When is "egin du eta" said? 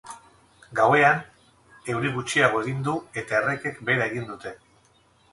2.65-3.37